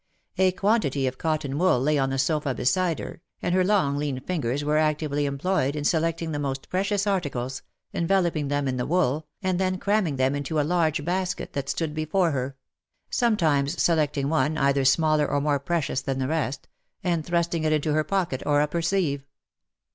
A 0.39 0.51
quantity 0.53 1.05
of 1.05 1.19
cotton 1.19 1.59
wool 1.59 1.79
lay 1.79 1.99
on 1.99 2.09
the 2.09 2.17
sofa 2.17 2.55
beside 2.55 2.97
her, 2.97 3.21
and 3.39 3.53
her 3.53 3.63
long 3.63 3.97
lean 3.97 4.19
fingers 4.19 4.63
were 4.63 4.79
actively 4.79 5.27
employed 5.27 5.75
in 5.75 5.83
selecting 5.83 6.31
the 6.31 6.39
most 6.39 6.69
precious 6.71 7.05
articles, 7.05 7.61
enveloping 7.93 8.47
them 8.47 8.67
in 8.67 8.77
the 8.77 8.87
wool, 8.87 9.27
and 9.43 9.59
then 9.59 9.77
cramming 9.77 10.15
them 10.15 10.33
into 10.33 10.59
a 10.59 10.63
large 10.65 11.05
basket 11.05 11.53
that 11.53 11.69
stood 11.69 11.93
before 11.93 12.31
her,— 12.31 12.55
sometimes 13.11 13.79
selecting 13.79 14.27
one, 14.27 14.57
either 14.57 14.85
smaller 14.85 15.27
or 15.29 15.39
more 15.39 15.59
precious 15.59 16.01
than 16.01 16.17
the 16.17 16.27
rest, 16.27 16.67
and 17.03 17.23
thrusting 17.23 17.63
it 17.63 17.71
into 17.71 17.93
her 17.93 18.03
pocket 18.03 18.41
or 18.43 18.59
up 18.59 18.73
her 18.73 18.81
sleeve. 18.81 19.27